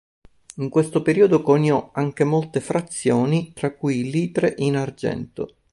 In 0.55 0.69
questo 0.69 1.03
periodo 1.03 1.43
coniò 1.43 1.91
anche 1.93 2.23
molte 2.23 2.59
frazioni, 2.59 3.53
tra 3.53 3.71
cui 3.71 4.09
litre 4.09 4.55
in 4.57 4.75
argento. 4.75 5.57